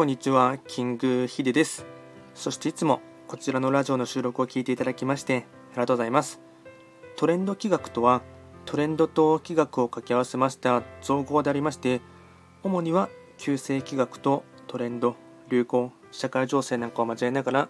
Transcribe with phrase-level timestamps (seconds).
[0.00, 1.84] こんにちは、キングヒデです。
[2.34, 6.40] そしていつもこちらのラジオの収録を聞いていただきましてありがとうございます。
[7.16, 8.22] トレンド企画とは、
[8.64, 12.00] トレンドと企画を掛け合わせました造語でありまして、
[12.62, 15.16] 主には旧世企画とトレンド、
[15.50, 17.68] 流行、社会情勢なんかを交えながら、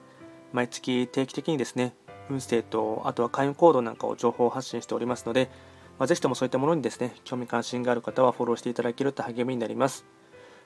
[0.53, 1.96] 毎月定期的にですね、
[2.29, 5.50] 運勢とあとは開運行動なんかを情報発信しておりますので、
[5.99, 10.07] まあ、ぜひともそういったものにですね、興味関心がある方はフォローしていただけると励みになります。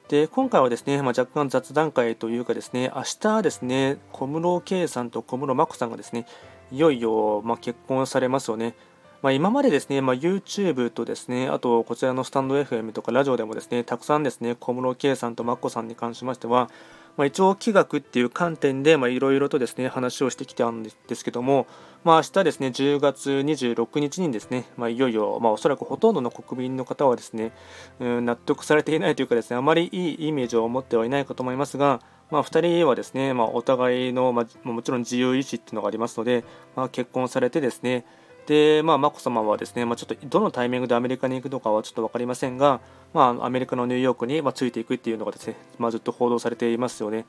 [0.09, 6.27] で今回はですね、まあ、若干雑談会というかですね、明日ですね、小室圭さんと小室眞子さんがですね、
[6.71, 8.75] いよいよ、まあ、結婚されますよね。
[9.23, 16.69] まあ、今までですね、ま、YouTube とですね、あとこちらのスタンド FM とかラジオでもですね、たくさんですね、小室圭さんと眞子さんに関しましては、
[17.17, 21.67] まあ、一応気学っていう観点でいろいろとですね話をしてきたんですけども、
[22.03, 27.53] まあ、明日ですね10月26日にですね、まあ、いよいよ、まあ、おそらくほとんどの国民の方はですね、
[28.01, 38.05] うん、納得されていないというかですねあまりいいイメージを持ってはいないかと思いますが、まあ、2人はですね、まあ、お互いの、まあ、もちろん自由意志っていうのがありますので、まあ、結婚されてですね
[38.47, 42.81] で、まあ、眞子さまはですね、まあ、ちょっとどのタイミングでアメリカに行くのかはちょっと分かりませんが、
[43.13, 47.25] まあ、アメリカのニューヨークに、ま、ついていくっていうのがですね、まあ、ずっと報道されていますよね。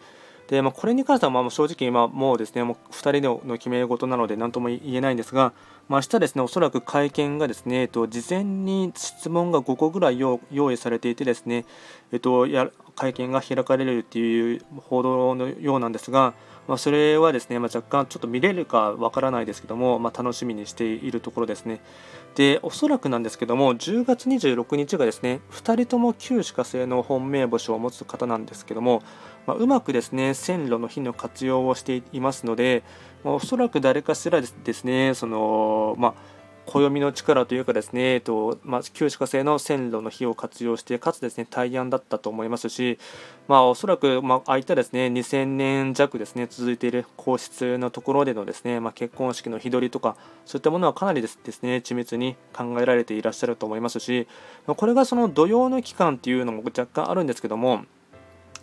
[0.48, 5.54] で、まあ、これに関してはまあ正直今もうですねもう2人の決め事なので何とも言えないんですが、
[5.90, 10.40] まあ、明日ですねおそらく会見がですね、えっと、事前に質問が5個ぐらい用
[10.72, 11.66] 意されていてですね、
[12.12, 16.34] えっと、や会見が開かれるっていう報道のようなんですが、
[16.68, 21.82] まあ、それはですね、まあ、若干ちょっと見れるかわからないですけども、まあ、楽しみにしているところですね。
[22.36, 29.04] で、おそらくなんですけども、10月26日がですね、2人とも旧歯科生の本命星を持つ方なんですけども、
[29.46, 32.84] まあ、うまくですね、線路の日の活用をしていますので、
[33.24, 36.35] まあ、おそらく誰かしらですね、その、まあ
[36.66, 42.98] 暦の力というかですね、えっとまあ、旧歯科製の線路の火を活用してかつですね対案だったと思いますし、
[43.48, 54.28] まあ、おそらく、まああいったですね2000年弱ですね続いている皇室のところでのですね、まあ、結婚式の日取りとかそういったものはかなりですね緻密に考えられていらっしゃると思いますし
[54.66, 57.86] これがその土曜の期間っていうのも若干あるんですけども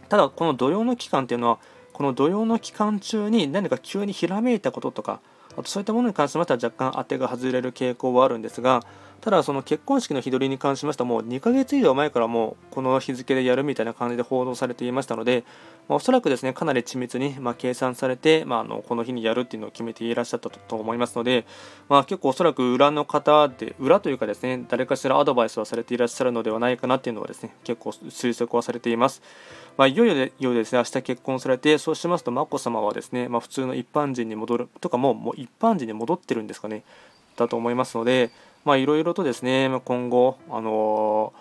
[0.08, 1.58] ただこの土曜の期間っていうのは
[1.92, 5.20] この土曜の期間中に何か急にひらめいたこととか
[5.56, 8.82] あとそういったものに関しましては若干当てが外れる傾向はあるんですが
[9.22, 15.44] ただその結婚式の日取りに関しましてはもう2ヶ月以上前からもうこの日付でやるみたいな感じで報道されていましたので、
[15.88, 21.46] まあ、おそらくですねかなり緻密にま計算されて、まあ、あのこの日にやるっていうのを決めていらっしゃったと思いますので、
[21.88, 29.22] まあ、結構おそらく裏の方で裏というかですね誰かしらアドバイスはされていらっしゃるのではないかなっていうのはですね結構推測はされています。
[29.76, 36.82] まあ、いよいよでよですね明日結婚されてそうしますと眞子さまはですね、ま、普通の一般人に戻るとかももう一般人に戻ってるんですかね
[37.36, 38.30] だと思いますので
[38.66, 41.32] いろいろとですね今後あの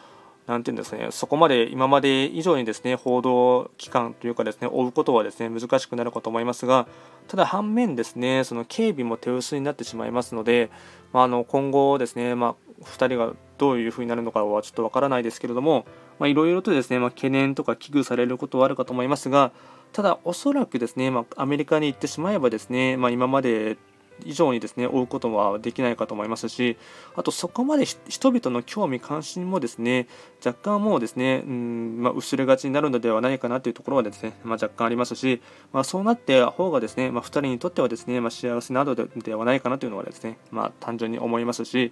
[0.47, 6.87] なんていうんですね、そこまで今まで以上にですね報道機関というかですね追うことはですね難しくなるかと思いますが、
[7.27, 10.69] ただ反面ですねその警備も手薄になってしまいますので、
[11.13, 15.85] まあ、あの今後ですね、まあ、2人がどういうふうになるのかはちょっとわからないですけれども、
[16.19, 19.51] いろいろとですね、まあ、懸念とか危惧されることはあるかと思いますが、
[19.93, 23.77] ただ、おそらくですね、まあ、アメリカに行ってしまえばですね、まあ、今まで
[24.25, 26.77] 以上にですね追うことはできないかと思いますし
[27.15, 30.07] あとそこまで人々の興味関心もですね
[30.45, 35.41] 若干もうですね、うんまあ、薄れがちになるのではないかなというところはですね、まあ、若干ありますし、
[35.73, 41.91] まあ、そうなって方がですね、まあ、2人にとってはですね、まあ、幸せなどではないかなというのはですね、まあ、単純に思いますし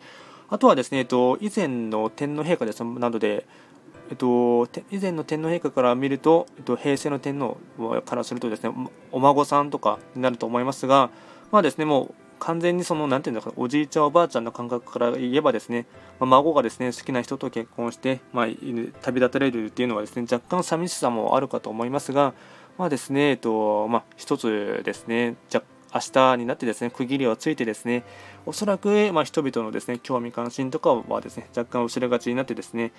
[0.50, 3.46] あとはですね、えっと、以前の天皇陛下ですなどで、
[4.10, 7.58] えっと、以前の天皇陛下から見ると、えっと、平成の天皇
[8.04, 8.74] からするとですね、
[9.12, 11.12] お孫さんとかになると思いますが、
[11.52, 15.86] まあですね、もう完全にその、なていうんですか、おじいちゃん、おばあちゃんの感覚から言えばですね、
[16.20, 18.46] まあ、孫がですね、好きな人と結婚して、まあ、
[19.02, 22.34] 旅立たれるっていうのはですね、若干寂しさもあるかと思いますが、
[22.78, 28.04] まあですね、えっと、まあ、一つですね、若明日になってですね区切りをついてですね
[28.46, 32.92] おそらく、まあ、人々のですね興味関心とかはですね若干薄れがちになってですね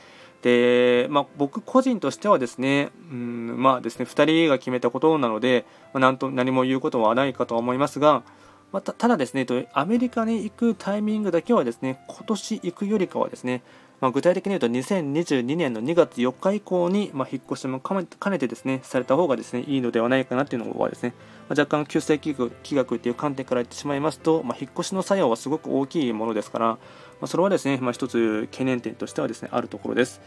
[0.42, 8.22] で、まあ、僕個人としてはですねうんまあですね2人が決めたことなので、まあ、なんと何も言うことはないかと思いますが
[8.72, 13.62] ま、たただですね、アメリカに行くタイミングだけはですね、今年行くよりかはですね、
[14.00, 21.14] まあ、具体的に言うと2022年の2月4日以降に、まあ、引っ越しも兼ねてですね、された方がですね、いいのではないかなというのはですね、
[21.48, 22.34] まあ、若干旧世紀
[22.74, 26.78] 学という観点から言ってしまいますと、まあ、引っ越しの作用はすごく大きいものですから、ま
[27.22, 30.20] あ、それはですね、まあ、一つ懸念点としてはですね、あるところです。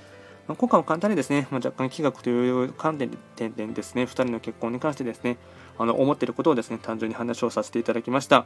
[0.47, 5.37] まあ、今回も簡単にですね、まあ、若干気学という観点でですね、2人の結婚に関してですね、
[5.77, 8.45] あの思っていることをですね、単純に話をさせていただきました。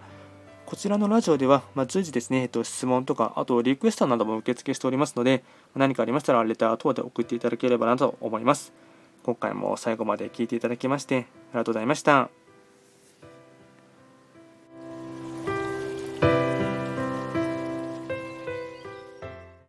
[0.66, 5.44] こちらのラジオでは、まあ、随時ですね、えっと、質問とか、あとリクエストなども受付しておりますので、
[5.76, 8.74] 何かありましたらレター等で送っていただければなと思います。
[9.24, 12.37] 今回も最後まで聞いていただきましてありがとうございました。